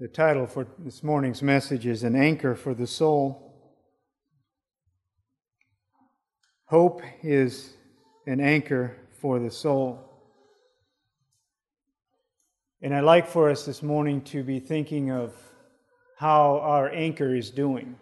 [0.00, 3.52] The title for this morning's message is An Anchor for the Soul.
[6.66, 7.72] Hope is
[8.24, 9.98] an anchor for the soul.
[12.80, 15.34] And I'd like for us this morning to be thinking of
[16.16, 17.96] how our anchor is doing.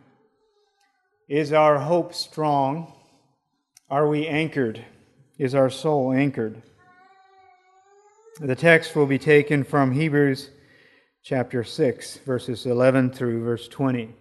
[1.29, 2.93] Is our hope strong?
[3.89, 4.85] Are we anchored?
[5.39, 6.61] Is our soul anchored?
[8.39, 10.51] The text will be taken from Hebrews
[11.27, 14.15] chapter 6, verses 11 through verse 20.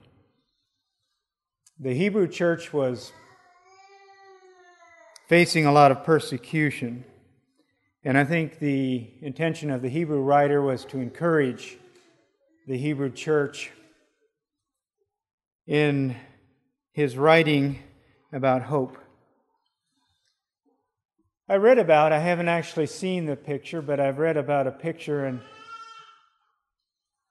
[1.79, 3.11] The Hebrew church was
[5.29, 7.05] facing a lot of persecution.
[8.03, 11.77] And I think the intention of the Hebrew writer was to encourage
[12.65, 13.69] the Hebrew church
[15.67, 16.15] in
[16.91, 17.83] his writing
[18.33, 18.97] about hope.
[21.47, 25.25] I read about, I haven't actually seen the picture, but I've read about a picture
[25.25, 25.41] and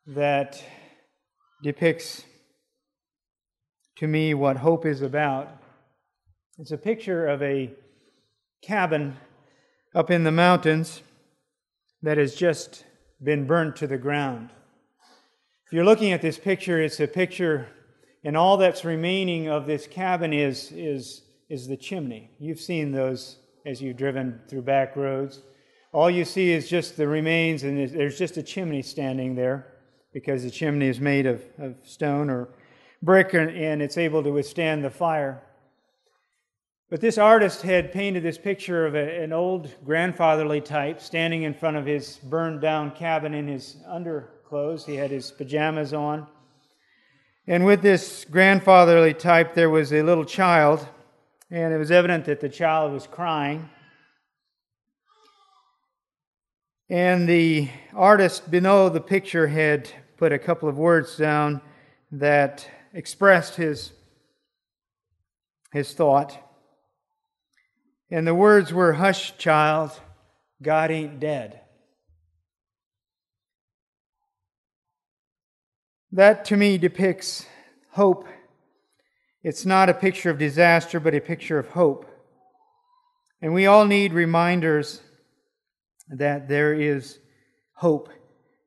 [0.06, 0.62] that
[1.62, 2.24] depicts
[3.96, 5.48] to me what hope is about.
[6.58, 7.72] It's a picture of a
[8.62, 9.16] cabin
[9.94, 11.00] up in the mountains
[12.02, 12.84] that has just
[13.22, 14.50] been burnt to the ground.
[15.66, 17.68] If you're looking at this picture, it's a picture,
[18.24, 22.30] and all that's remaining of this cabin is, is, is the chimney.
[22.38, 25.40] You've seen those as you've driven through back roads.
[25.92, 29.73] All you see is just the remains, and there's just a chimney standing there
[30.14, 32.48] because the chimney is made of, of stone or
[33.02, 35.42] brick and it's able to withstand the fire.
[36.88, 41.52] But this artist had painted this picture of a, an old grandfatherly type standing in
[41.52, 44.86] front of his burned down cabin in his underclothes.
[44.86, 46.28] He had his pajamas on.
[47.46, 50.86] And with this grandfatherly type, there was a little child
[51.50, 53.68] and it was evident that the child was crying.
[56.88, 61.60] And the artist below the picture had put a couple of words down
[62.12, 63.92] that expressed his,
[65.72, 66.38] his thought.
[68.10, 69.92] And the words were, Hush, child,
[70.62, 71.60] God ain't dead.
[76.12, 77.46] That to me depicts
[77.90, 78.26] hope
[79.44, 82.06] it's not a picture of disaster, but a picture of hope.
[83.42, 85.02] And we all need reminders
[86.08, 87.18] that there is
[87.74, 88.08] hope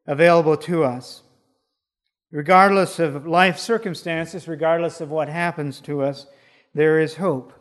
[0.05, 1.23] available to us.
[2.31, 6.25] Regardless of life circumstances, regardless of what happens to us,
[6.73, 7.53] there is hope.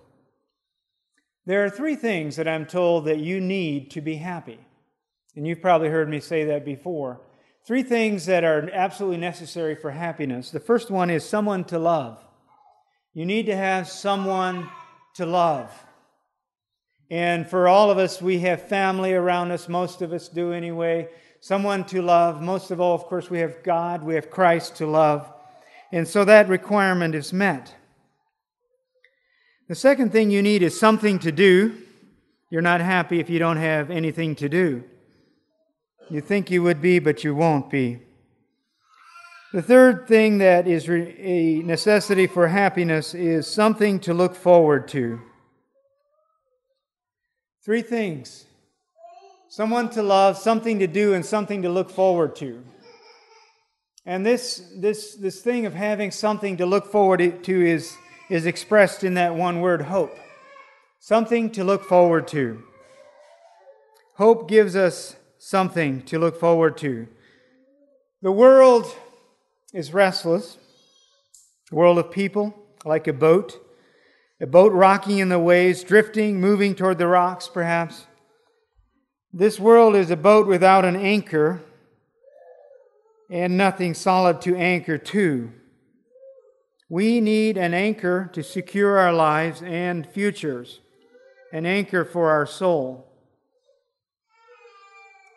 [1.46, 4.58] There are three things that I'm told that you need to be happy.
[5.36, 7.20] And you've probably heard me say that before.
[7.64, 10.50] Three things that are absolutely necessary for happiness.
[10.50, 12.18] The first one is someone to love.
[13.14, 14.68] You need to have someone
[15.14, 15.70] to love.
[17.10, 19.68] And for all of us, we have family around us.
[19.68, 21.08] Most of us do anyway.
[21.46, 22.42] Someone to love.
[22.42, 25.32] Most of all, of course, we have God, we have Christ to love.
[25.92, 27.72] And so that requirement is met.
[29.68, 31.76] The second thing you need is something to do.
[32.50, 34.82] You're not happy if you don't have anything to do.
[36.10, 38.00] You think you would be, but you won't be.
[39.52, 45.20] The third thing that is a necessity for happiness is something to look forward to.
[47.64, 48.46] Three things
[49.56, 52.62] someone to love, something to do, and something to look forward to.
[54.04, 57.96] And this, this, this thing of having something to look forward to is,
[58.28, 60.14] is expressed in that one word, hope.
[61.00, 62.64] Something to look forward to.
[64.16, 67.08] Hope gives us something to look forward to.
[68.20, 68.94] The world
[69.72, 70.58] is restless,
[71.72, 73.58] a world of people like a boat,
[74.38, 78.04] a boat rocking in the waves, drifting, moving toward the rocks, perhaps.
[79.38, 81.60] This world is a boat without an anchor
[83.28, 85.52] and nothing solid to anchor to.
[86.88, 90.80] We need an anchor to secure our lives and futures,
[91.52, 93.12] an anchor for our soul.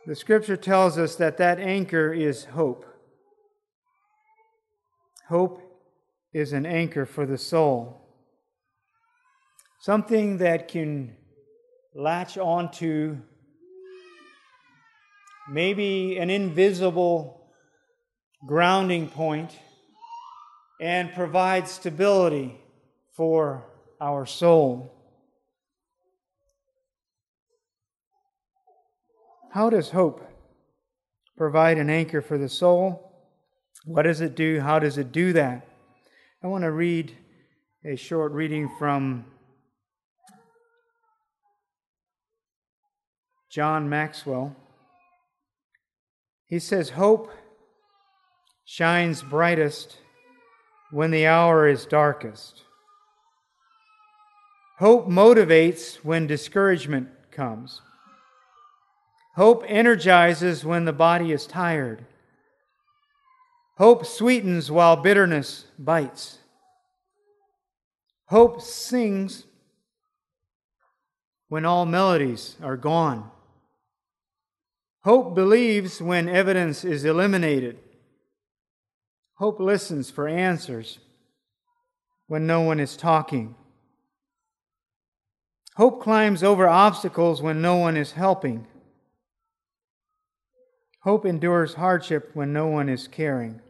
[0.07, 2.85] The scripture tells us that that anchor is hope.
[5.27, 5.61] Hope
[6.31, 7.99] is an anchor for the soul,
[9.81, 11.17] something that can
[11.93, 13.17] latch onto
[15.49, 17.47] maybe an invisible
[18.45, 19.51] grounding point
[20.79, 22.59] and provide stability
[23.15, 23.65] for
[23.99, 24.95] our soul.
[29.51, 30.25] How does hope
[31.35, 33.11] provide an anchor for the soul?
[33.85, 34.59] What does it do?
[34.59, 35.67] How does it do that?
[36.43, 37.17] I want to read
[37.83, 39.25] a short reading from
[43.49, 44.55] John Maxwell.
[46.49, 47.31] He says, Hope
[48.65, 49.97] shines brightest
[50.91, 52.63] when the hour is darkest.
[54.79, 57.81] Hope motivates when discouragement comes.
[59.35, 62.05] Hope energizes when the body is tired.
[63.77, 66.39] Hope sweetens while bitterness bites.
[68.25, 69.45] Hope sings
[71.47, 73.29] when all melodies are gone.
[75.03, 77.79] Hope believes when evidence is eliminated.
[79.35, 80.99] Hope listens for answers
[82.27, 83.55] when no one is talking.
[85.77, 88.67] Hope climbs over obstacles when no one is helping.
[91.03, 93.61] Hope endures hardship when no one is caring.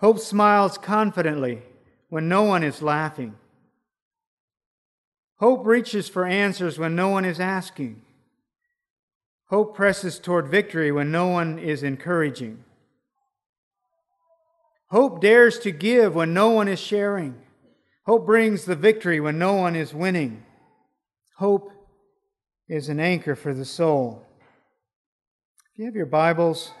[0.00, 1.60] Hope smiles confidently
[2.08, 3.34] when no one is laughing.
[5.36, 8.00] Hope reaches for answers when no one is asking.
[9.54, 12.64] Hope presses toward victory when no one is encouraging.
[14.88, 17.40] Hope dares to give when no one is sharing.
[18.04, 20.44] Hope brings the victory when no one is winning.
[21.36, 21.70] Hope
[22.68, 24.26] is an anchor for the soul.
[25.72, 26.72] If you have your Bibles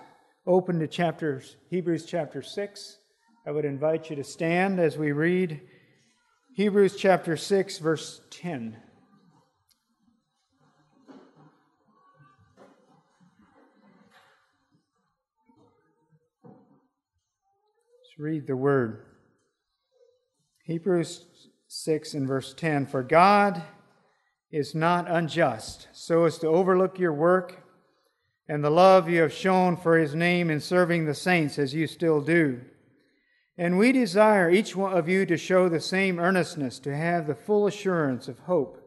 [0.44, 2.98] open to chapters Hebrews chapter 6,
[3.46, 5.60] I would invite you to stand as we read
[6.56, 8.76] Hebrews chapter 6 verse 10.
[18.16, 19.04] Read the word.
[20.64, 21.26] Hebrews
[21.66, 23.62] 6 and verse 10 For God
[24.52, 27.60] is not unjust, so as to overlook your work
[28.48, 31.88] and the love you have shown for his name in serving the saints as you
[31.88, 32.60] still do.
[33.58, 37.34] And we desire each one of you to show the same earnestness, to have the
[37.34, 38.80] full assurance of hope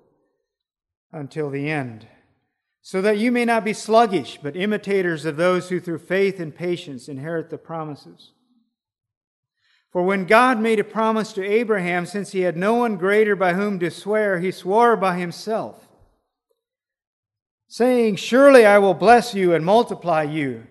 [1.12, 2.08] until the end,
[2.82, 6.56] so that you may not be sluggish, but imitators of those who through faith and
[6.56, 8.32] patience inherit the promises.
[9.92, 13.54] For when God made a promise to Abraham, since he had no one greater by
[13.54, 15.88] whom to swear, he swore by himself,
[17.68, 20.68] saying, Surely I will bless you and multiply you.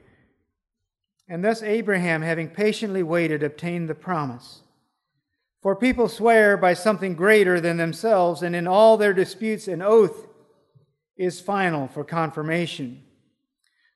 [1.29, 4.61] And thus Abraham, having patiently waited, obtained the promise.
[5.63, 10.29] For people swear by something greater than themselves, and in all their disputes, an oath
[11.17, 13.03] is final for confirmation.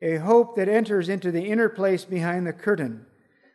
[0.00, 3.06] a hope that enters into the inner place behind the curtain,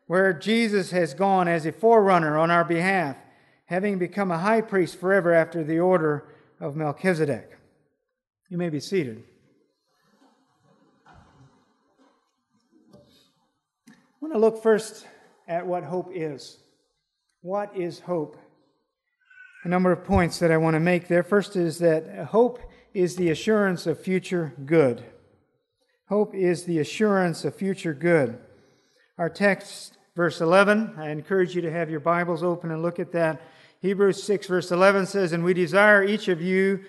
[0.07, 3.16] where Jesus has gone as a forerunner on our behalf,
[3.66, 6.28] having become a high priest forever after the order
[6.60, 7.57] of Melchizedek.
[8.50, 9.24] You may be seated.
[13.88, 15.07] I want to look first
[15.48, 16.57] at what hope is.
[17.42, 18.38] What is hope?
[19.63, 21.24] A number of points that I want to make there.
[21.24, 22.60] First is that hope
[22.94, 25.04] is the assurance of future good.
[26.09, 28.38] Hope is the assurance of future good.
[29.17, 33.13] Our text, verse 11, I encourage you to have your Bibles open and look at
[33.13, 33.42] that.
[33.81, 36.83] Hebrews 6, verse 11 says, And we desire each of you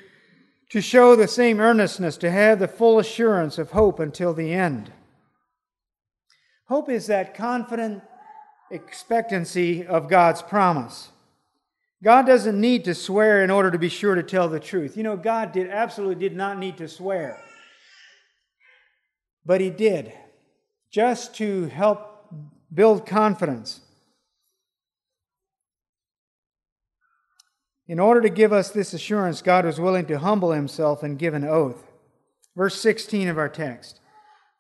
[0.71, 4.91] to show the same earnestness, to have the full assurance of hope until the end.
[6.67, 8.03] Hope is that confident
[8.71, 11.11] expectancy of God's promise.
[12.03, 14.97] God doesn't need to swear in order to be sure to tell the truth.
[14.97, 17.39] You know, God did absolutely did not need to swear.
[19.47, 20.13] But he did,
[20.91, 22.29] just to help
[22.73, 23.81] build confidence.
[27.87, 31.35] In order to give us this assurance, God was willing to humble himself and give
[31.35, 31.85] an oath.
[32.57, 34.01] Verse 16 of our text.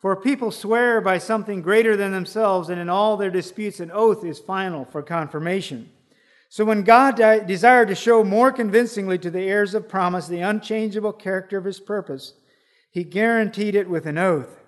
[0.00, 4.23] For people swear by something greater than themselves, and in all their disputes, an oath
[4.23, 5.91] is final for confirmation.
[6.50, 11.14] So when God desired to show more convincingly to the heirs of promise the unchangeable
[11.14, 12.35] character of his purpose,
[12.91, 14.63] he guaranteed it with an oath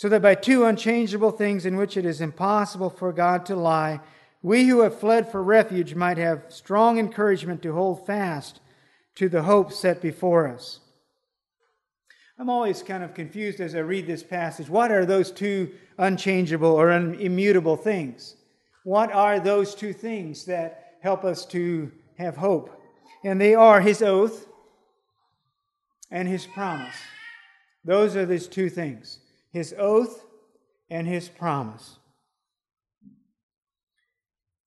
[0.00, 4.00] so that by two unchangeable things in which it is impossible for God to lie,
[4.40, 8.60] we who have fled for refuge might have strong encouragement to hold fast
[9.16, 10.80] to the hope set before us.
[12.38, 14.70] I'm always kind of confused as I read this passage.
[14.70, 18.36] What are those two unchangeable or immutable things?
[18.84, 22.74] What are those two things that help us to have hope?
[23.22, 24.46] And they are His oath
[26.10, 26.96] and His promise.
[27.84, 29.19] Those are these two things
[29.52, 30.24] his oath
[30.88, 31.98] and his promise.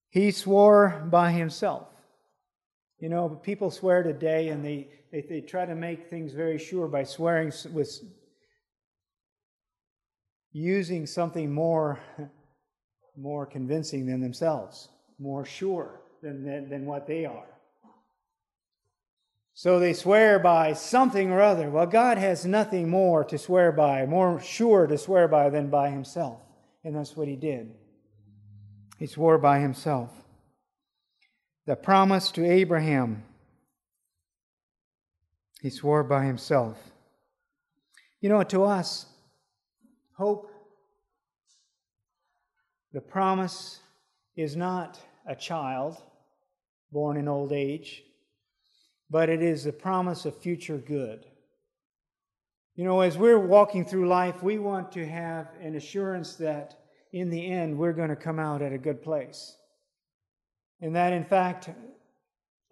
[0.09, 1.87] He swore by himself.
[2.99, 6.87] You know, people swear today and they, they, they try to make things very sure
[6.87, 7.99] by swearing with
[10.51, 11.99] using something more,
[13.17, 17.52] more convincing than themselves, more sure than, than, than what they are.
[19.55, 21.69] So they swear by something or other.
[21.69, 25.89] Well, God has nothing more to swear by, more sure to swear by than by
[25.91, 26.41] himself.
[26.83, 27.71] And that's what he did.
[28.97, 30.09] He swore by himself.
[31.65, 33.23] The promise to Abraham,
[35.61, 36.77] he swore by himself.
[38.21, 39.05] You know, to us,
[40.17, 40.51] hope,
[42.91, 43.79] the promise
[44.35, 46.01] is not a child
[46.91, 48.03] born in old age
[49.09, 51.25] but it is the promise of future good.
[52.75, 56.79] You know, as we're walking through life, we want to have an assurance that
[57.11, 59.55] in the end we're going to come out at a good place.
[60.81, 61.69] And that, in fact,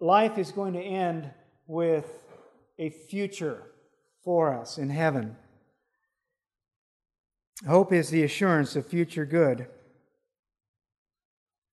[0.00, 1.30] life is going to end
[1.66, 2.10] with
[2.78, 3.62] a future
[4.24, 5.36] for us in heaven.
[7.66, 9.68] Hope is the assurance of future good.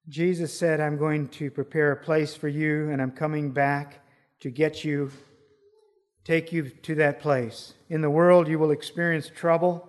[0.07, 4.03] Jesus said, I'm going to prepare a place for you, and I'm coming back
[4.41, 5.11] to get you,
[6.23, 7.73] take you to that place.
[7.89, 9.87] In the world, you will experience trouble,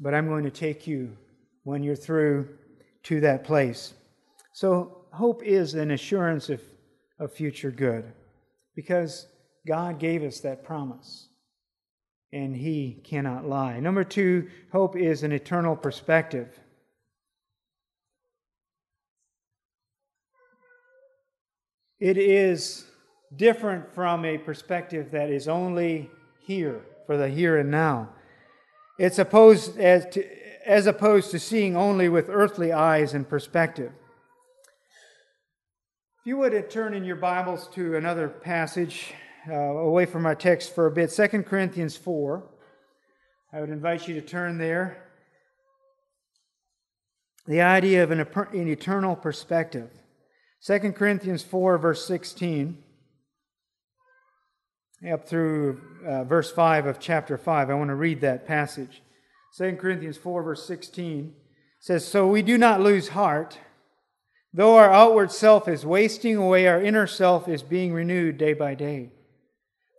[0.00, 1.16] but I'm going to take you
[1.64, 2.48] when you're through
[3.04, 3.94] to that place.
[4.52, 6.60] So, hope is an assurance of,
[7.18, 8.12] of future good
[8.74, 9.26] because
[9.66, 11.28] God gave us that promise
[12.32, 13.78] and He cannot lie.
[13.80, 16.58] Number two, hope is an eternal perspective.
[22.02, 22.84] It is
[23.36, 28.08] different from a perspective that is only here, for the here and now.
[28.98, 30.26] It's opposed as, to,
[30.66, 33.92] as opposed to seeing only with earthly eyes and perspective.
[36.18, 39.14] If you would turn in your Bibles to another passage
[39.48, 42.42] uh, away from our text for a bit, 2 Corinthians 4.
[43.52, 45.08] I would invite you to turn there.
[47.46, 50.01] The idea of an, an eternal perspective.
[50.64, 52.78] 2 Corinthians 4, verse 16,
[55.12, 57.68] up through uh, verse 5 of chapter 5.
[57.68, 59.02] I want to read that passage.
[59.58, 61.34] 2 Corinthians 4, verse 16
[61.80, 63.58] says, So we do not lose heart.
[64.54, 68.76] Though our outward self is wasting away, our inner self is being renewed day by
[68.76, 69.10] day.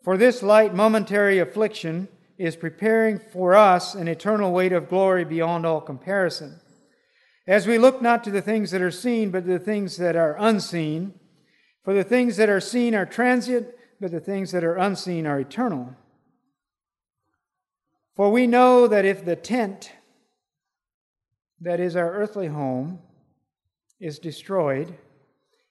[0.02, 5.66] For this light momentary affliction is preparing for us an eternal weight of glory beyond
[5.66, 6.62] all comparison
[7.46, 10.16] as we look not to the things that are seen, but to the things that
[10.16, 11.14] are unseen.
[11.84, 13.68] For the things that are seen are transient,
[14.00, 15.96] but the things that are unseen are eternal.
[18.16, 19.92] For we know that if the tent,
[21.60, 23.00] that is our earthly home,
[24.00, 24.96] is destroyed,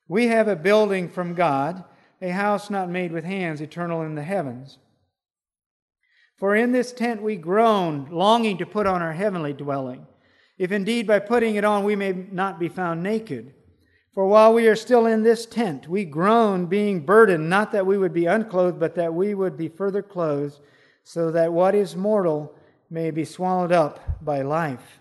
[0.08, 1.84] we have a building from God,
[2.20, 4.78] a house not made with hands, eternal in the heavens.
[6.36, 10.06] For in this tent we groan, longing to put on our heavenly dwelling
[10.62, 13.52] if indeed by putting it on we may not be found naked.
[14.14, 17.98] For while we are still in this tent, we groan, being burdened, not that we
[17.98, 20.60] would be unclothed, but that we would be further clothed,
[21.02, 22.54] so that what is mortal
[22.88, 25.00] may be swallowed up by life.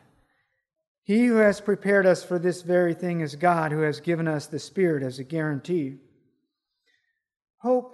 [1.03, 4.47] He who has prepared us for this very thing is God, who has given us
[4.47, 5.97] the Spirit as a guarantee.
[7.57, 7.93] Hope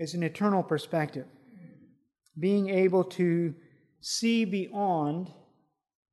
[0.00, 1.26] is an eternal perspective,
[2.36, 3.54] being able to
[4.00, 5.30] see beyond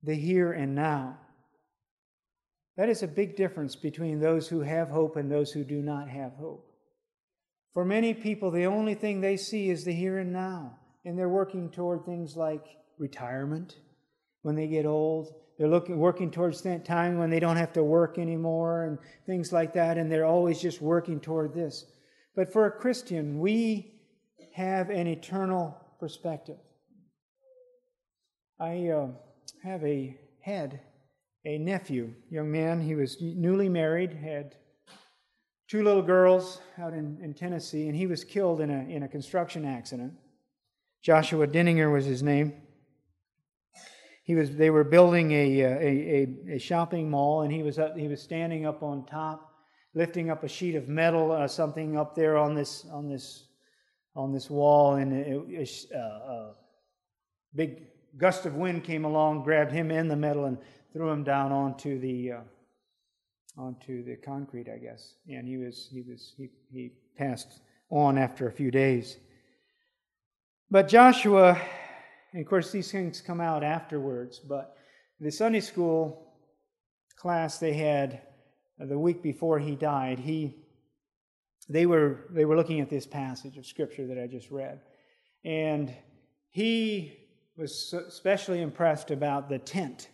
[0.08, 1.18] the here and now.
[2.78, 6.08] That is a big difference between those who have hope and those who do not
[6.08, 6.66] have hope.
[7.74, 11.28] For many people, the only thing they see is the here and now, and they're
[11.28, 12.66] working toward things like
[12.98, 13.76] retirement
[14.44, 15.36] when they get old.
[15.60, 19.52] They're looking, working towards that time when they don't have to work anymore and things
[19.52, 21.86] like that, and they're always just working toward this.
[22.34, 23.92] But for a Christian, we
[24.54, 26.60] have an eternal perspective.
[28.58, 28.88] I.
[28.88, 29.08] Uh,
[29.68, 30.80] have a had
[31.46, 32.80] a nephew, young man.
[32.80, 34.56] He was newly married, had
[35.68, 39.10] two little girls out in, in Tennessee, and he was killed in a, in a
[39.10, 40.14] construction accident.
[41.04, 42.54] Joshua Denninger was his name.
[44.24, 47.98] He was, they were building a, a, a, a shopping mall, and he was, up,
[47.98, 49.52] he was standing up on top,
[49.94, 53.48] lifting up a sheet of metal, uh, something up there on this, on this,
[54.16, 56.56] on this wall, and it, it, uh, a
[57.54, 60.58] big gust of wind came along, grabbed him in the middle, and
[60.94, 62.42] threw him down onto the uh,
[63.58, 65.16] onto the concrete, I guess.
[65.28, 69.18] And he was he was he he passed on after a few days.
[70.70, 71.60] But Joshua,
[72.34, 74.76] and of course these things come out afterwards, but
[75.20, 76.34] the Sunday school
[77.18, 78.22] class they had
[78.78, 80.56] the week before he died, he
[81.70, 84.82] they were they were looking at this passage of scripture that I just read,
[85.44, 85.94] and
[86.50, 87.17] he
[87.58, 90.10] was especially impressed about the tent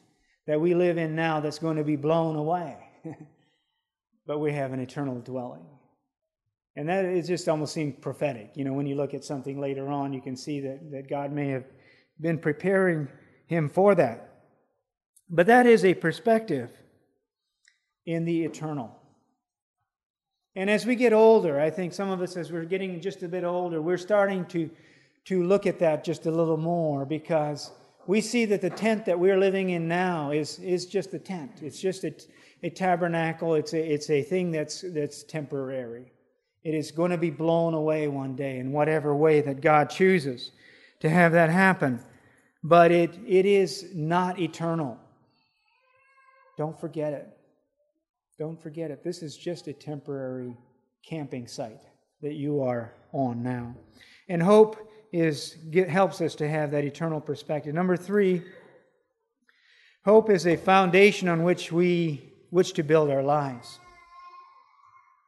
[0.47, 2.77] that we live in now that's going to be blown away,
[4.25, 5.65] but we have an eternal dwelling.
[6.75, 8.51] And that it just almost seems prophetic.
[8.55, 11.31] You know, when you look at something later on, you can see that, that God
[11.31, 11.65] may have
[12.19, 13.07] been preparing
[13.45, 14.33] him for that.
[15.29, 16.71] But that is a perspective
[18.05, 18.95] in the eternal.
[20.55, 23.27] And as we get older, I think some of us, as we're getting just a
[23.27, 24.69] bit older, we're starting to,
[25.25, 27.71] to look at that just a little more because
[28.07, 31.51] we see that the tent that we're living in now is, is just a tent.
[31.61, 32.13] It's just a,
[32.61, 33.55] a tabernacle.
[33.55, 36.11] It's a, it's a thing that's, that's temporary.
[36.63, 40.51] It is going to be blown away one day in whatever way that God chooses
[40.99, 41.99] to have that happen.
[42.63, 44.97] But it, it is not eternal.
[46.57, 47.27] Don't forget it.
[48.39, 49.03] Don't forget it.
[49.03, 50.57] This is just a temporary
[51.05, 51.81] camping site
[52.21, 53.75] that you are on now.
[54.29, 54.77] And hope
[55.13, 57.74] is get, helps us to have that eternal perspective.
[57.74, 58.41] Number three,
[60.03, 63.79] hope is a foundation on which we which to build our lives.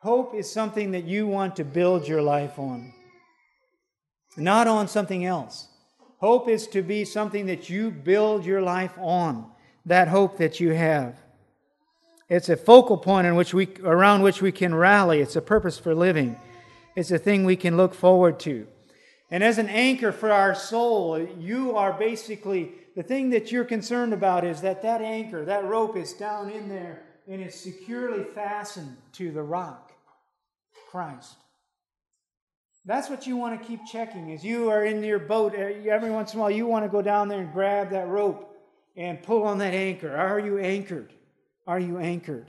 [0.01, 2.93] Hope is something that you want to build your life on,
[4.35, 5.67] not on something else.
[6.17, 9.49] Hope is to be something that you build your life on,
[9.85, 11.15] that hope that you have.
[12.27, 15.19] It's a focal point in which we, around which we can rally.
[15.19, 16.39] It's a purpose for living.
[16.95, 18.67] It's a thing we can look forward to.
[19.31, 24.13] And as an anchor for our soul, you are basically the thing that you're concerned
[24.13, 28.95] about is that that anchor, that rope is down in there and is securely fastened
[29.13, 29.91] to the rock,
[30.89, 31.35] Christ.
[32.85, 36.11] That's what you want to keep checking as you are in your boat uh, every
[36.11, 38.55] once in a while you want to go down there and grab that rope
[38.95, 40.15] and pull on that anchor.
[40.15, 41.11] Are you anchored?
[41.65, 42.45] Are you anchored?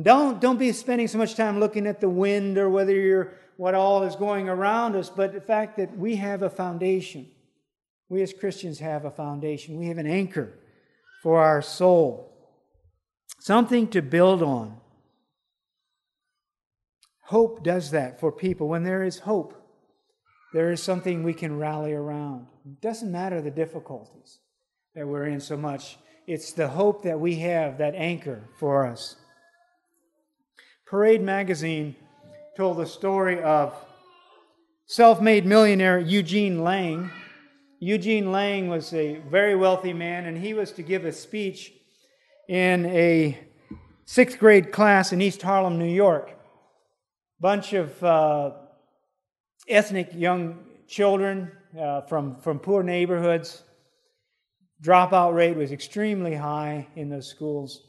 [0.00, 3.74] Don't, don't be spending so much time looking at the wind or whether you're what
[3.74, 7.26] all is going around us, but the fact that we have a foundation.
[8.08, 9.78] We as Christians have a foundation.
[9.78, 10.52] We have an anchor
[11.22, 12.30] for our soul,
[13.38, 14.76] something to build on.
[17.22, 18.68] Hope does that for people.
[18.68, 19.54] When there is hope,
[20.52, 22.46] there is something we can rally around.
[22.66, 24.38] It doesn't matter the difficulties
[24.94, 25.96] that we're in so much.
[26.26, 29.16] It's the hope that we have, that anchor for us.
[30.86, 31.96] Parade magazine
[32.56, 33.74] told the story of
[34.86, 37.10] self made millionaire Eugene Lang.
[37.80, 41.72] Eugene Lang was a very wealthy man, and he was to give a speech
[42.48, 43.38] in a
[44.04, 46.30] sixth grade class in East Harlem, New York.
[47.40, 48.52] Bunch of uh,
[49.68, 53.64] ethnic young children uh, from, from poor neighborhoods
[54.82, 57.82] dropout rate was extremely high in those schools.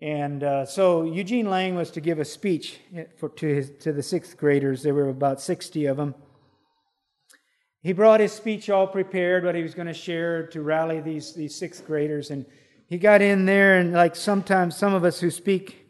[0.00, 2.78] And uh, so Eugene Lang was to give a speech
[3.16, 4.82] for, to, his, to the sixth graders.
[4.82, 6.14] There were about 60 of them.
[7.82, 11.34] He brought his speech all prepared, what he was going to share to rally these,
[11.34, 12.30] these sixth graders.
[12.30, 12.46] And
[12.88, 15.86] he got in there, and like sometimes some of us who speak,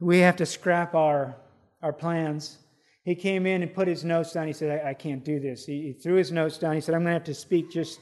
[0.00, 1.36] we have to scrap our,
[1.82, 2.58] our plans.
[3.04, 4.46] He came in and put his notes down.
[4.46, 5.64] He said, I, I can't do this.
[5.64, 6.74] He, he threw his notes down.
[6.74, 8.00] He said, I'm going to have to speak just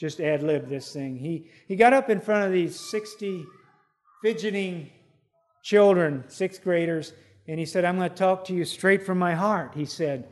[0.00, 1.18] just ad lib this thing.
[1.18, 3.44] He, he got up in front of these 60
[4.22, 4.90] fidgeting
[5.62, 7.12] children, sixth graders,
[7.48, 9.72] and he said, I'm going to talk to you straight from my heart.
[9.74, 10.28] He said,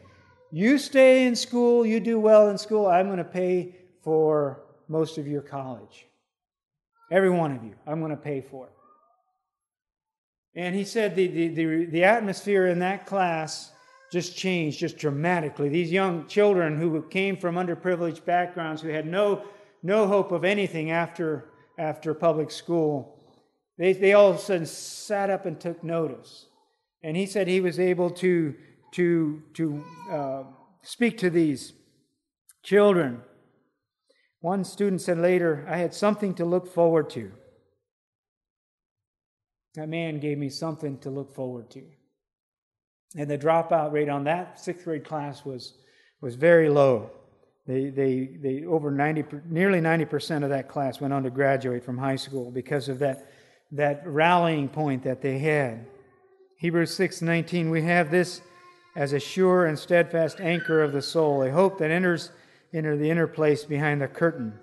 [0.51, 5.19] You stay in school, you do well in school, I'm going to pay for most
[5.19, 6.07] of your college.
[7.11, 8.73] Every one of you, I'm going to pay for it.
[10.55, 13.71] And he said the, the, the, the atmosphere in that class
[14.11, 15.69] just changed just dramatically.
[15.69, 19.45] These young children who came from underprivileged backgrounds, who had no
[19.83, 23.18] no hope of anything after, after public school,
[23.79, 26.47] they, they all of a sudden sat up and took notice.
[27.03, 28.55] And he said he was able to,
[28.93, 30.43] to, to uh,
[30.83, 31.73] speak to these
[32.63, 33.23] children.
[34.41, 37.31] One student said later, I had something to look forward to.
[39.75, 41.85] That man gave me something to look forward to.
[43.17, 45.75] And the dropout rate on that sixth grade class was,
[46.21, 47.11] was very low.
[47.67, 51.99] They, they, they over 90, nearly 90% of that class went on to graduate from
[51.99, 53.31] high school because of that,
[53.73, 55.87] that rallying point that they had.
[56.57, 58.41] Hebrews 6:19 we have this
[58.97, 62.33] as a sure and steadfast anchor of the soul, a hope that enters
[62.73, 64.59] into the inner place behind the curtain.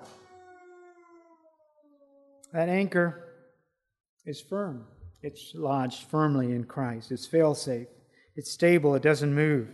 [2.52, 3.24] That anchor
[4.26, 4.88] is firm.
[5.22, 7.12] It's lodged firmly in Christ.
[7.12, 7.88] It's fail-safe.
[8.36, 8.96] It's stable.
[8.96, 9.70] It doesn't move.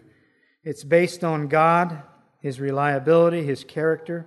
[0.63, 2.03] It's based on God
[2.41, 4.25] his reliability, his character,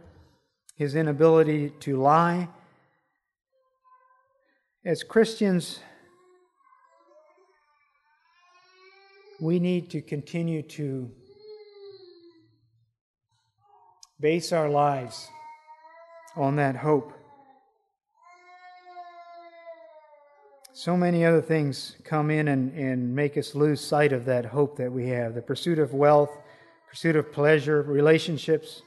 [0.77, 2.49] his inability to lie.
[4.87, 5.81] As Christians,
[9.41, 11.11] we need to continue to
[14.21, 15.27] base our lives
[16.37, 17.13] on that hope.
[20.75, 24.77] So many other things come in and, and make us lose sight of that hope
[24.77, 26.31] that we have the pursuit of wealth,
[26.91, 28.83] pursuit of pleasure, relationships,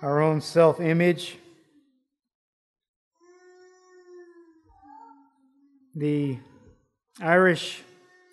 [0.00, 1.36] our own self image.
[5.94, 6.38] The
[7.20, 7.82] Irish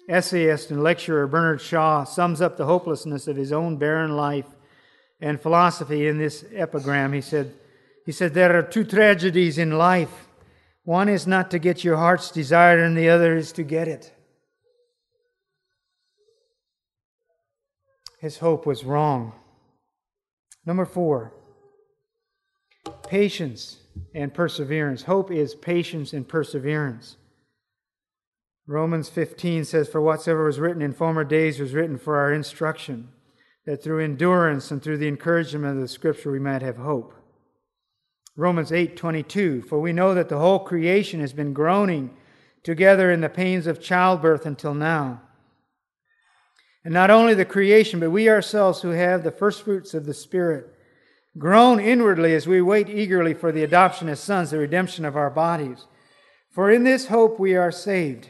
[0.07, 4.47] essayist and lecturer Bernard Shaw sums up the hopelessness of his own barren life
[5.19, 7.13] and philosophy in this epigram.
[7.13, 7.53] He said,
[8.05, 10.27] he said, There are two tragedies in life.
[10.83, 14.13] One is not to get your heart's desire, and the other is to get it.
[18.19, 19.33] His hope was wrong.
[20.65, 21.33] Number four,
[23.07, 23.77] patience
[24.15, 25.03] and perseverance.
[25.03, 27.17] Hope is patience and perseverance.
[28.69, 33.09] Romans 15 says, For whatsoever was written in former days was written for our instruction,
[33.65, 37.15] that through endurance and through the encouragement of the Scripture we might have hope.
[38.35, 42.15] Romans 8:22 For we know that the whole creation has been groaning
[42.61, 45.23] together in the pains of childbirth until now.
[46.85, 50.13] And not only the creation, but we ourselves who have the first fruits of the
[50.13, 50.71] Spirit
[51.39, 55.31] groan inwardly as we wait eagerly for the adoption as sons, the redemption of our
[55.31, 55.87] bodies.
[56.51, 58.29] For in this hope we are saved.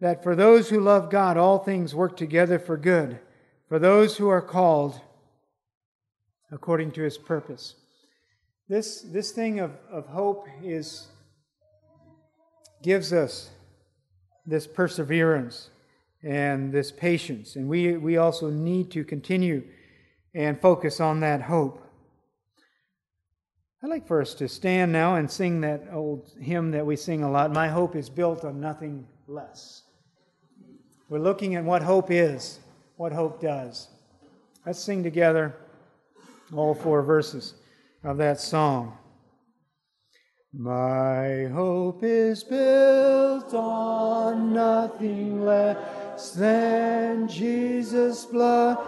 [0.00, 3.18] that for those who love God, all things work together for good,
[3.68, 5.00] for those who are called
[6.50, 7.74] according to his purpose.
[8.68, 11.08] This, this thing of, of hope is
[12.82, 13.50] gives us
[14.46, 15.70] this perseverance
[16.22, 17.56] and this patience.
[17.56, 19.64] And we, we also need to continue
[20.34, 21.82] and focus on that hope.
[23.82, 27.22] I'd like for us to stand now and sing that old hymn that we sing
[27.22, 29.82] a lot My hope is built on nothing less.
[31.08, 32.58] We're looking at what hope is,
[32.96, 33.86] what hope does.
[34.64, 35.54] Let's sing together
[36.52, 37.54] all four verses
[38.02, 38.98] of that song.
[40.52, 48.78] My hope is built on nothing less than Jesus' blood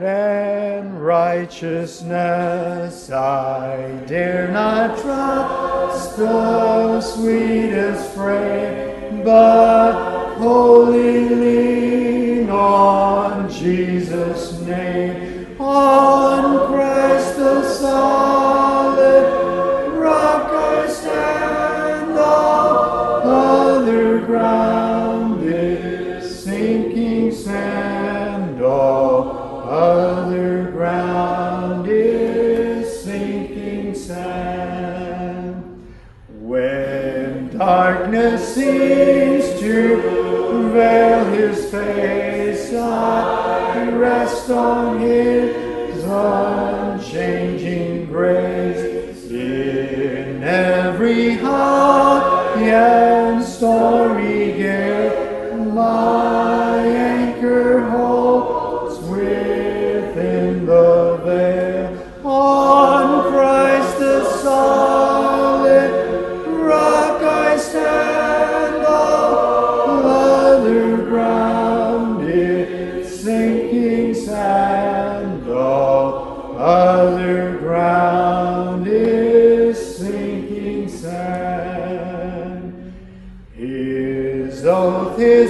[0.00, 3.10] and righteousness.
[3.10, 9.67] I dare not trust the sweetest frame, but
[42.88, 43.17] face,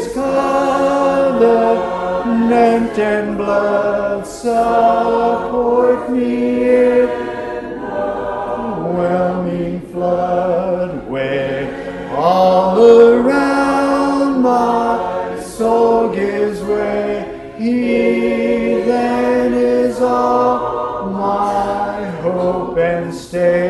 [0.09, 1.69] his covenant
[2.99, 7.09] and blood support me in
[8.95, 17.55] whelming flood when all around my soul gives way.
[17.59, 23.68] He then is all my hope and stay.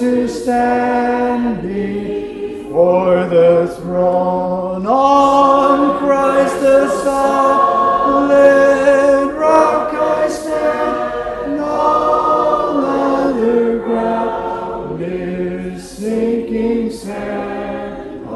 [0.00, 4.86] To stand before the throne.
[4.86, 8.46] On Christ the solid
[9.36, 18.26] rock I stand, and all other ground is sinking sand.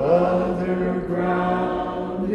[0.00, 2.30] Other ground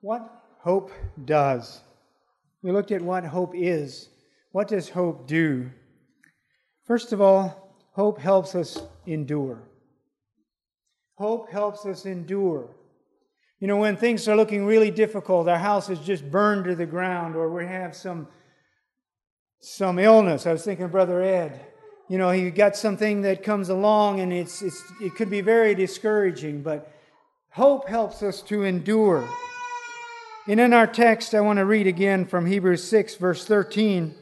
[0.01, 0.91] What hope
[1.25, 1.81] does.
[2.61, 4.09] We looked at what hope is.
[4.51, 5.71] What does hope do?
[6.85, 9.63] First of all, hope helps us endure.
[11.15, 12.69] Hope helps us endure.
[13.59, 16.85] You know, when things are looking really difficult, our house is just burned to the
[16.85, 18.27] ground, or we have some,
[19.59, 20.47] some illness.
[20.47, 21.59] I was thinking Brother Ed.
[22.07, 25.75] You know, he got something that comes along, and it's, it's, it could be very
[25.75, 26.91] discouraging, but
[27.49, 29.27] hope helps us to endure.
[30.49, 34.15] And in our text, I want to read again from Hebrews 6, verse 13.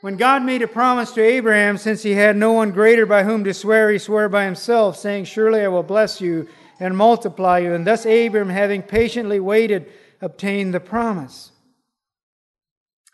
[0.00, 3.44] When God made a promise to Abraham, since he had no one greater by whom
[3.44, 6.48] to swear, he swore by himself, saying, Surely I will bless you
[6.80, 7.74] and multiply you.
[7.74, 11.50] And thus Abram, having patiently waited, obtained the promise.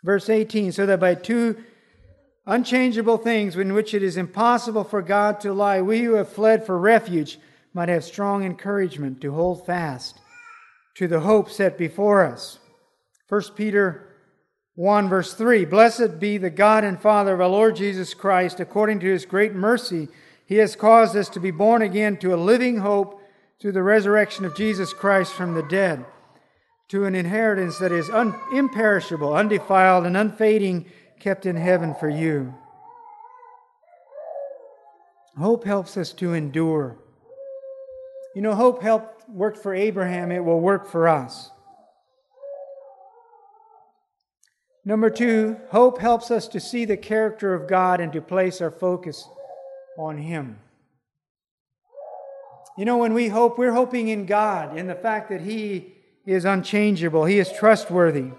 [0.05, 1.61] Verse 18 So that by two
[2.45, 6.65] unchangeable things in which it is impossible for God to lie, we who have fled
[6.65, 7.39] for refuge
[7.73, 10.21] might have strong encouragement to hold fast
[10.95, 12.59] to the hope set before us.
[13.29, 14.09] 1 Peter
[14.75, 18.59] 1, verse 3 Blessed be the God and Father of our Lord Jesus Christ.
[18.59, 20.07] According to his great mercy,
[20.45, 23.21] he has caused us to be born again to a living hope
[23.59, 26.05] through the resurrection of Jesus Christ from the dead,
[26.89, 30.85] to an inheritance that is un- imperishable, undefiled, and unfading,
[31.19, 32.53] kept in heaven for you.
[35.37, 36.97] Hope helps us to endure.
[38.35, 41.49] You know, hope helped worked for Abraham, it will work for us.
[44.85, 48.71] Number two, hope helps us to see the character of God and to place our
[48.71, 49.27] focus
[49.97, 50.59] on Him.
[52.77, 55.93] You know, when we hope, we're hoping in God, in the fact that He
[56.25, 58.31] is unchangeable, He is trustworthy.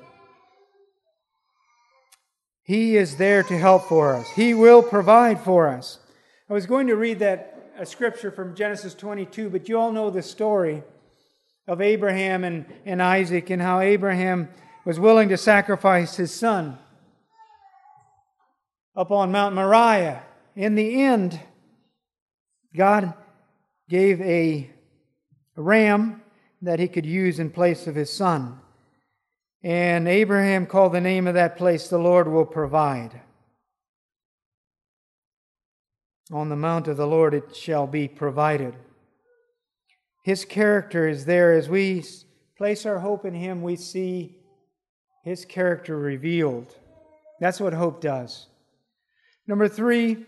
[2.62, 5.98] He is there to help for us, He will provide for us.
[6.48, 10.10] I was going to read that a scripture from Genesis 22, but you all know
[10.10, 10.82] the story
[11.66, 14.48] of Abraham and, and Isaac and how Abraham
[14.84, 16.78] was willing to sacrifice his son
[18.94, 20.22] up on Mount Moriah.
[20.54, 21.40] In the end,
[22.76, 23.12] God
[23.88, 24.70] gave a
[25.56, 26.22] ram
[26.62, 28.60] that he could use in place of his son.
[29.62, 33.20] And Abraham called the name of that place, The Lord Will Provide.
[36.34, 38.74] On the mount of the Lord it shall be provided.
[40.24, 41.52] His character is there.
[41.52, 42.04] As we
[42.58, 44.38] place our hope in Him, we see
[45.22, 46.74] His character revealed.
[47.38, 48.48] That's what hope does.
[49.46, 50.26] Number three,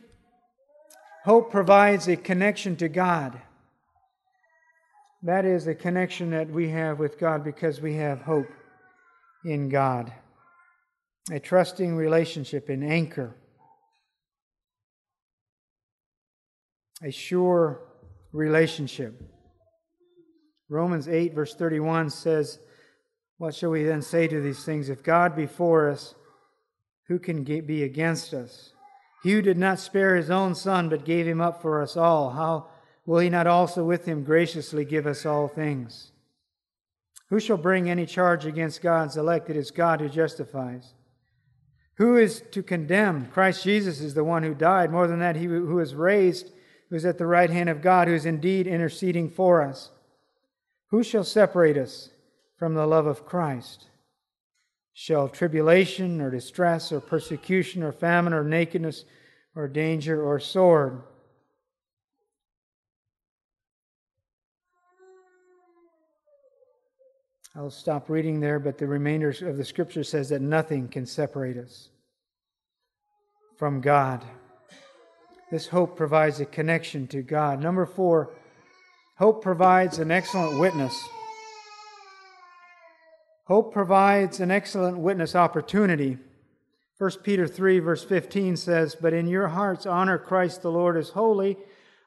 [1.25, 3.41] hope provides a connection to God.
[5.25, 8.53] That is a connection that we have with God because we have hope
[9.45, 10.13] in God.
[11.33, 13.35] A trusting relationship, an anchor.
[17.03, 17.81] A sure
[18.33, 19.21] relationship.
[20.69, 22.59] Romans 8, verse 31 says,
[23.39, 24.89] What shall we then say to these things?
[24.89, 26.15] If God be for us,
[27.09, 28.73] who can be against us?
[29.23, 32.31] He who did not spare his own son, but gave him up for us all,
[32.31, 32.69] how
[33.05, 36.13] will he not also with him graciously give us all things?
[37.29, 39.51] Who shall bring any charge against God's elect?
[39.51, 40.95] It is God who justifies.
[41.97, 43.27] Who is to condemn?
[43.27, 44.93] Christ Jesus is the one who died.
[44.93, 46.51] More than that, he who is raised
[46.89, 49.91] who is at the right hand of God, who is indeed interceding for us.
[50.91, 52.11] Who shall separate us
[52.57, 53.87] from the love of Christ?
[54.93, 59.05] Shall tribulation or distress or persecution or famine or nakedness
[59.55, 61.03] or danger or sword?
[67.55, 71.57] I'll stop reading there, but the remainder of the scripture says that nothing can separate
[71.57, 71.89] us
[73.57, 74.23] from God.
[75.51, 77.63] This hope provides a connection to God.
[77.63, 78.35] Number four,
[79.17, 80.97] hope provides an excellent witness.
[83.45, 86.19] Hope provides an excellent witness opportunity.
[86.99, 91.11] 1 Peter 3, verse 15 says, But in your hearts honor Christ the Lord as
[91.11, 91.57] holy,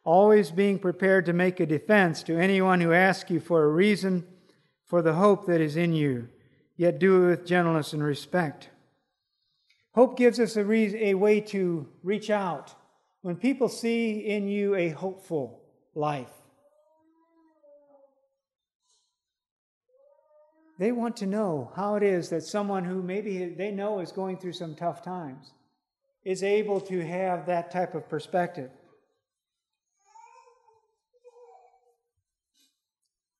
[0.03, 4.25] always being prepared to make a defense to anyone who asks you for a reason
[4.83, 6.27] for the hope that is in you,
[6.75, 8.69] yet do it with gentleness and respect
[9.99, 12.73] Hope gives us a, reason, a way to reach out.
[13.21, 15.61] When people see in you a hopeful
[15.93, 16.31] life,
[20.77, 24.37] they want to know how it is that someone who maybe they know is going
[24.37, 25.51] through some tough times
[26.23, 28.71] is able to have that type of perspective.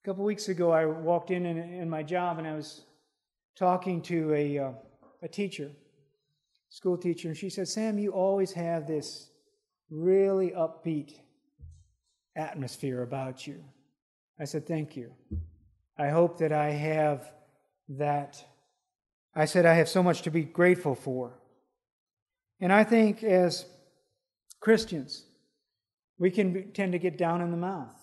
[0.03, 2.81] A couple weeks ago, I walked in, in my job and I was
[3.55, 4.71] talking to a, uh,
[5.21, 5.71] a teacher,
[6.69, 9.29] school teacher, and she said, Sam, you always have this
[9.89, 11.13] really upbeat
[12.35, 13.63] atmosphere about you.
[14.39, 15.11] I said, Thank you.
[15.97, 17.31] I hope that I have
[17.89, 18.43] that.
[19.35, 21.39] I said, I have so much to be grateful for.
[22.61, 23.65] And I think as
[24.59, 25.25] Christians,
[26.17, 27.95] we can be, tend to get down in the mouth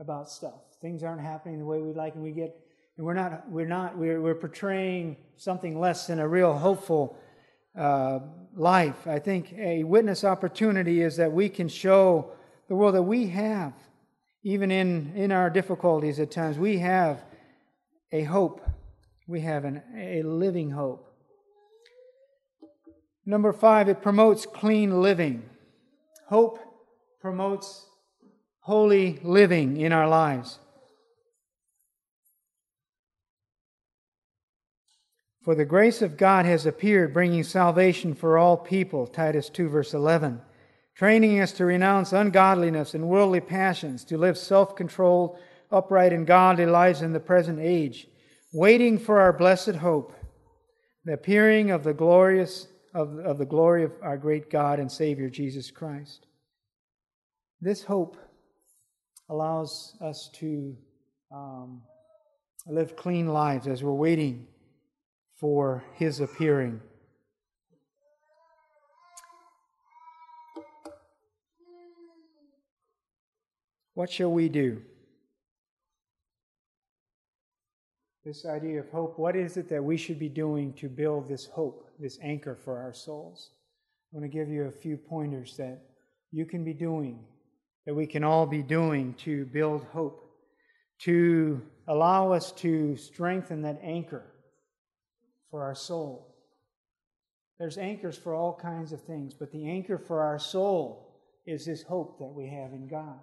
[0.00, 0.60] about stuff.
[0.80, 2.56] Things aren't happening the way we'd like, and we get,
[2.96, 7.18] and we're not, we're not, we're, we're portraying something less than a real hopeful
[7.78, 8.20] uh,
[8.56, 9.06] life.
[9.06, 12.32] I think a witness opportunity is that we can show
[12.68, 13.72] the world that we have
[14.42, 17.22] even in, in our difficulties at times, we have
[18.12, 18.66] a hope.
[19.26, 21.12] We have an, a living hope.
[23.26, 25.42] Number five, it promotes clean living.
[26.28, 26.60] Hope
[27.20, 27.86] promotes
[28.60, 30.58] holy living in our lives.
[35.48, 39.06] For the grace of God has appeared, bringing salvation for all people.
[39.06, 40.42] Titus 2, verse 11
[40.94, 45.38] training us to renounce ungodliness and worldly passions, to live self controlled,
[45.72, 48.08] upright, and godly lives in the present age,
[48.52, 50.12] waiting for our blessed hope,
[51.06, 55.30] the appearing of the glorious of, of the glory of our great God and Savior
[55.30, 56.26] Jesus Christ.
[57.62, 58.18] This hope
[59.30, 60.76] allows us to
[61.34, 61.80] um,
[62.66, 64.46] live clean lives as we're waiting
[65.38, 66.80] for His appearing.
[73.94, 74.82] What shall we do?
[78.24, 81.46] This idea of hope, what is it that we should be doing to build this
[81.46, 83.50] hope, this anchor for our souls?
[84.12, 85.80] I want to give you a few pointers that
[86.30, 87.24] you can be doing,
[87.86, 90.30] that we can all be doing to build hope,
[91.00, 94.24] to allow us to strengthen that anchor
[95.50, 96.34] for our soul.
[97.58, 101.82] There's anchors for all kinds of things, but the anchor for our soul is this
[101.82, 103.18] hope that we have in God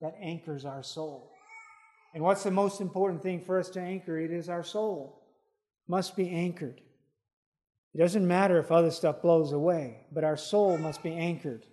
[0.00, 1.32] that anchors our soul.
[2.14, 4.18] And what's the most important thing for us to anchor?
[4.18, 5.22] It is our soul.
[5.86, 6.80] Must be anchored.
[7.94, 11.66] It doesn't matter if other stuff blows away, but our soul must be anchored.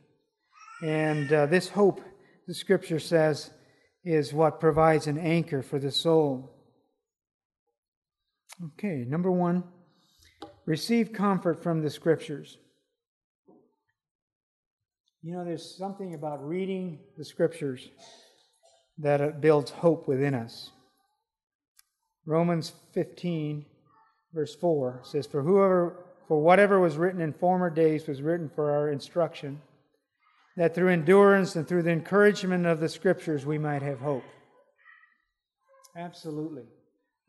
[0.82, 2.02] And uh, this hope,
[2.48, 3.52] the scripture says,
[4.04, 6.53] is what provides an anchor for the soul.
[8.62, 9.64] Okay, number one,
[10.66, 12.58] receive comfort from the scriptures.
[15.22, 17.90] You know, there's something about reading the scriptures
[18.98, 20.70] that it builds hope within us.
[22.26, 23.66] Romans 15,
[24.34, 28.72] verse 4 says, For whoever for whatever was written in former days was written for
[28.72, 29.62] our instruction,
[30.56, 34.24] that through endurance and through the encouragement of the scriptures we might have hope.
[35.98, 36.64] Absolutely.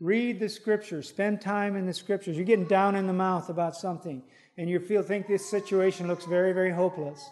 [0.00, 2.36] Read the scriptures, spend time in the scriptures.
[2.36, 4.22] You're getting down in the mouth about something,
[4.58, 7.30] and you feel think this situation looks very, very hopeless.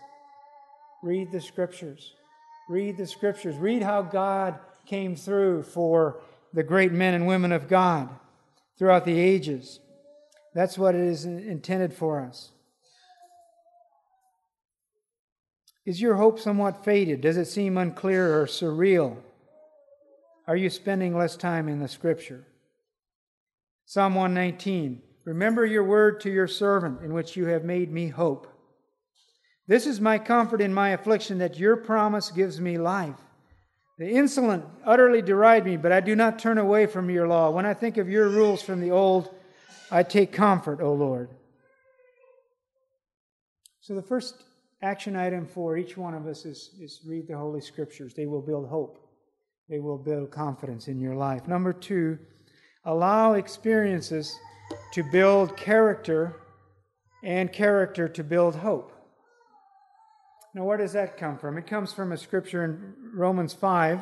[1.02, 2.14] Read the scriptures.
[2.68, 3.56] Read the scriptures.
[3.56, 6.20] Read how God came through for
[6.52, 8.08] the great men and women of God
[8.78, 9.80] throughout the ages.
[10.54, 12.50] That's what it is intended for us.
[15.84, 17.20] Is your hope somewhat faded?
[17.20, 19.16] Does it seem unclear or surreal?
[20.46, 22.44] Are you spending less time in the scripture?
[23.92, 28.46] Psalm 119 Remember your word to your servant, in which you have made me hope.
[29.66, 33.20] This is my comfort in my affliction that your promise gives me life.
[33.98, 37.50] The insolent utterly deride me, but I do not turn away from your law.
[37.50, 39.28] When I think of your rules from the old,
[39.90, 41.28] I take comfort, O Lord.
[43.82, 44.42] So, the first
[44.80, 48.14] action item for each one of us is, is read the Holy Scriptures.
[48.14, 49.06] They will build hope,
[49.68, 51.46] they will build confidence in your life.
[51.46, 52.18] Number two,
[52.84, 54.36] allow experiences
[54.92, 56.36] to build character
[57.22, 58.92] and character to build hope.
[60.54, 61.56] Now, where does that come from?
[61.56, 64.00] It comes from a scripture in Romans 5.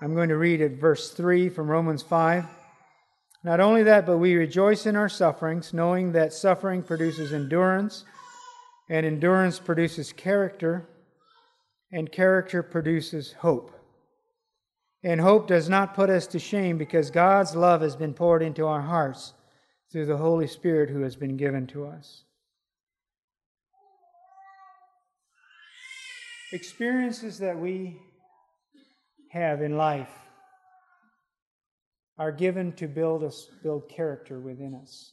[0.00, 2.44] I'm going to read at verse 3 from Romans 5.
[3.44, 8.04] Not only that, but we rejoice in our sufferings, knowing that suffering produces endurance,
[8.88, 10.88] and endurance produces character,
[11.90, 13.72] and character produces hope.
[15.02, 18.66] And hope does not put us to shame because God's love has been poured into
[18.66, 19.34] our hearts
[19.90, 22.24] through the Holy Spirit who has been given to us.
[26.52, 28.00] Experiences that we
[29.30, 30.10] have in life
[32.18, 35.12] are given to build us build character within us.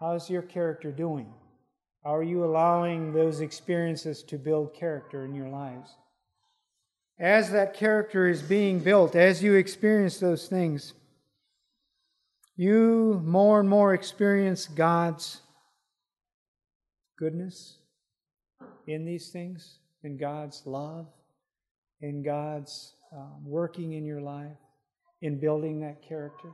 [0.00, 1.32] How's your character doing?
[2.04, 5.90] Are you allowing those experiences to build character in your lives?
[7.18, 10.94] As that character is being built, as you experience those things,
[12.56, 15.40] you more and more experience God's
[17.16, 17.78] goodness
[18.86, 21.06] in these things, in God's love,
[22.00, 24.56] in God's um, working in your life,
[25.20, 26.50] in building that character.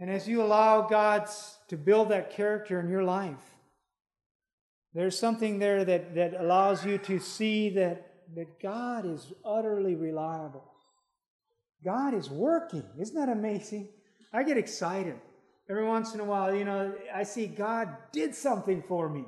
[0.00, 1.28] And as you allow God
[1.68, 3.54] to build that character in your life,
[4.94, 10.64] there's something there that, that allows you to see that, that God is utterly reliable.
[11.84, 12.82] God is working.
[12.98, 13.90] Isn't that amazing?
[14.32, 15.16] I get excited.
[15.68, 19.24] Every once in a while, you know, I see God did something for me.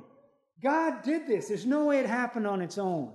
[0.61, 1.47] God did this.
[1.47, 3.13] There's no way it happened on its own.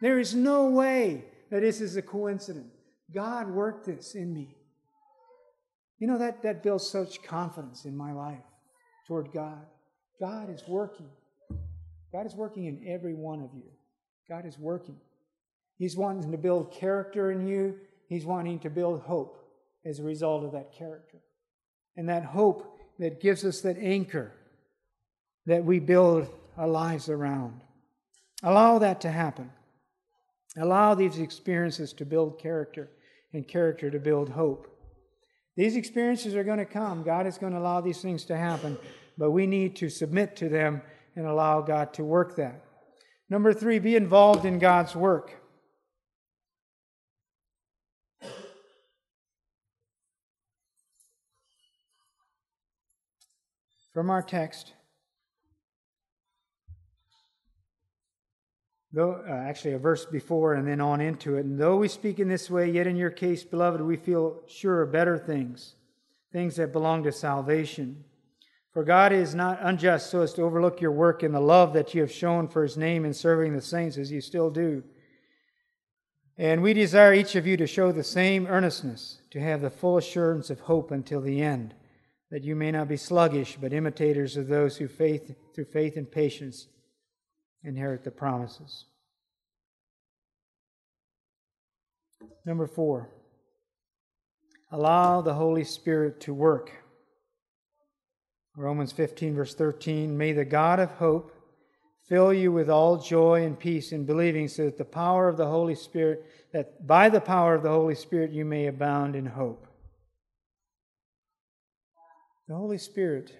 [0.00, 2.72] There is no way that this is a coincidence.
[3.14, 4.56] God worked this in me.
[5.98, 8.42] You know, that, that builds such confidence in my life
[9.06, 9.64] toward God.
[10.20, 11.08] God is working.
[12.12, 13.70] God is working in every one of you.
[14.28, 14.96] God is working.
[15.78, 17.76] He's wanting to build character in you,
[18.08, 19.38] He's wanting to build hope
[19.84, 21.18] as a result of that character.
[21.96, 24.32] And that hope that gives us that anchor
[25.46, 27.60] that we build our lives around.
[28.42, 29.50] Allow that to happen.
[30.56, 32.90] Allow these experiences to build character
[33.32, 34.68] and character to build hope.
[35.56, 37.02] These experiences are going to come.
[37.02, 38.78] God is going to allow these things to happen,
[39.18, 40.82] but we need to submit to them
[41.14, 42.64] and allow God to work that.
[43.28, 45.38] Number three, be involved in God's work.
[53.92, 54.72] From our text,
[58.92, 61.44] though uh, actually a verse before and then on into it.
[61.44, 64.82] And though we speak in this way yet in your case beloved we feel sure
[64.82, 65.74] of better things
[66.32, 68.04] things that belong to salvation.
[68.72, 71.94] For god is not unjust so as to overlook your work and the love that
[71.94, 74.82] you have shown for his name in serving the saints as you still do.
[76.38, 79.98] And we desire each of you to show the same earnestness to have the full
[79.98, 81.74] assurance of hope until the end
[82.30, 86.10] that you may not be sluggish but imitators of those who faith through faith and
[86.10, 86.66] patience
[87.64, 88.86] inherit the promises.
[92.44, 93.10] Number four,
[94.70, 96.72] allow the Holy Spirit to work.
[98.56, 101.32] Romans 15, verse 13 May the God of hope
[102.08, 105.46] fill you with all joy and peace in believing, so that the power of the
[105.46, 109.66] Holy Spirit, that by the power of the Holy Spirit you may abound in hope.
[112.48, 113.32] The Holy Spirit,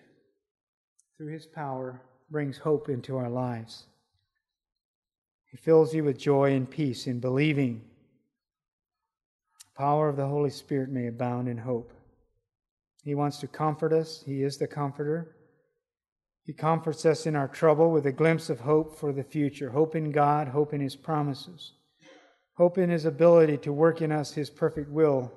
[1.18, 2.00] through his power,
[2.30, 3.84] brings hope into our lives.
[5.52, 7.82] He fills you with joy and peace in believing.
[9.58, 11.92] The power of the Holy Spirit may abound in hope.
[13.04, 14.22] He wants to comfort us.
[14.24, 15.36] He is the comforter.
[16.44, 19.94] He comforts us in our trouble with a glimpse of hope for the future hope
[19.94, 21.72] in God, hope in His promises,
[22.56, 25.30] hope in His ability to work in us His perfect will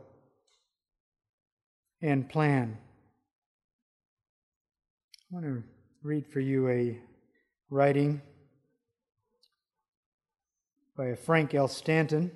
[2.02, 2.78] and plan.
[5.30, 5.64] I want to
[6.04, 6.98] read for you a
[7.70, 8.22] writing
[10.98, 11.68] by Frank L.
[11.68, 12.32] Stanton.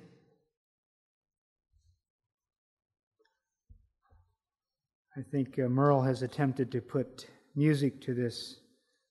[5.16, 8.60] I think uh, Merle has attempted to put music to this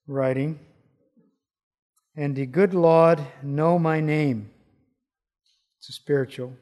[0.08, 0.60] writing.
[2.16, 4.52] And the good Lord know my name.
[5.80, 6.54] It's a spiritual.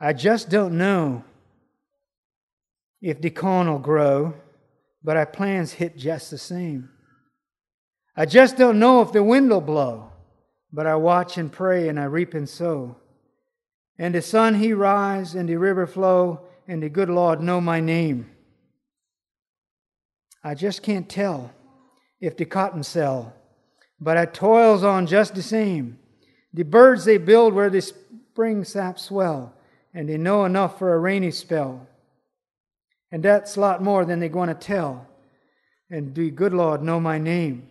[0.00, 1.24] I just don't know
[3.00, 4.34] if the corn will grow,
[5.02, 6.88] but our plans hit just the same.
[8.16, 10.13] I just don't know if the wind will blow,
[10.74, 12.96] but I watch and pray, and I reap and sow.
[13.96, 17.78] And the sun he rise, and the river flow, and the good Lord know my
[17.78, 18.28] name.
[20.42, 21.52] I just can't tell
[22.20, 23.32] if the cotton sell,
[24.00, 25.96] but I toils on just the same.
[26.52, 29.54] The birds they build where the spring sap swell,
[29.94, 31.86] and they know enough for a rainy spell.
[33.12, 35.06] And that's a lot more than they're going to tell.
[35.88, 37.68] And the good Lord know my name.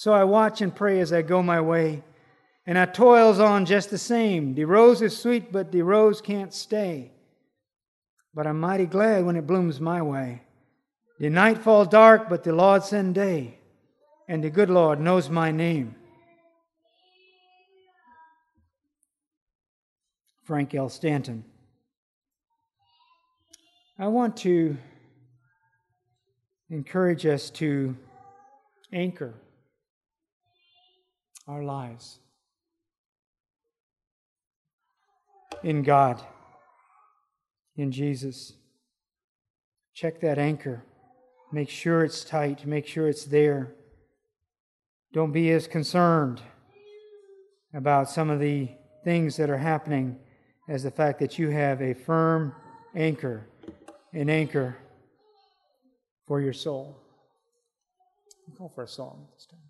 [0.00, 2.02] So I watch and pray as I go my way,
[2.64, 4.54] and I toils on just the same.
[4.54, 7.12] De rose is sweet, but de rose can't stay.
[8.32, 10.40] But I'm mighty glad when it blooms my way.
[11.18, 13.58] The night fall dark, but the Lord send day,
[14.26, 15.94] and the good Lord knows my name.
[20.44, 20.88] Frank L.
[20.88, 21.44] Stanton.
[23.98, 24.78] I want to
[26.70, 27.94] encourage us to
[28.94, 29.34] anchor
[31.46, 32.18] our lives
[35.62, 36.20] in God,
[37.76, 38.52] in Jesus.
[39.94, 40.84] Check that anchor.
[41.52, 42.64] Make sure it's tight.
[42.66, 43.74] Make sure it's there.
[45.12, 46.40] Don't be as concerned
[47.74, 48.68] about some of the
[49.04, 50.18] things that are happening
[50.68, 52.54] as the fact that you have a firm
[52.94, 53.46] anchor,
[54.12, 54.76] an anchor
[56.26, 56.96] for your soul.
[58.48, 59.69] I'll call for a song this time.